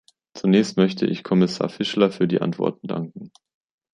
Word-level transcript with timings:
Zunächst 0.33 0.77
möchte 0.77 1.05
ich 1.05 1.23
Kommissar 1.23 1.69
Fischler 1.69 2.09
für 2.11 2.27
die 2.27 2.41
Antworten 2.41 2.87
danken. 2.87 3.29